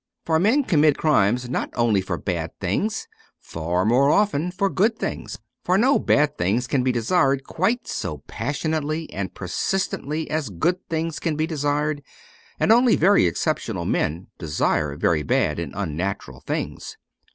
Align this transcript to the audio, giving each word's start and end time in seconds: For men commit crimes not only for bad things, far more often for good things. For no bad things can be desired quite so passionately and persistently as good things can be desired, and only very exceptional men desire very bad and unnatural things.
For 0.25 0.39
men 0.39 0.63
commit 0.63 0.97
crimes 0.97 1.47
not 1.47 1.69
only 1.75 2.01
for 2.01 2.17
bad 2.17 2.59
things, 2.59 3.07
far 3.39 3.85
more 3.85 4.09
often 4.09 4.49
for 4.49 4.67
good 4.67 4.97
things. 4.97 5.37
For 5.63 5.77
no 5.77 5.99
bad 5.99 6.39
things 6.39 6.65
can 6.65 6.81
be 6.83 6.91
desired 6.91 7.43
quite 7.43 7.87
so 7.87 8.23
passionately 8.25 9.13
and 9.13 9.35
persistently 9.35 10.27
as 10.31 10.49
good 10.49 10.79
things 10.89 11.19
can 11.19 11.35
be 11.35 11.45
desired, 11.45 12.01
and 12.59 12.71
only 12.71 12.95
very 12.95 13.27
exceptional 13.27 13.85
men 13.85 14.25
desire 14.39 14.95
very 14.97 15.21
bad 15.21 15.59
and 15.59 15.71
unnatural 15.75 16.39
things. 16.47 16.97